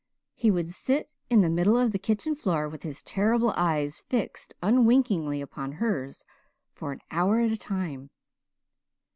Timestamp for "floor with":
2.33-2.81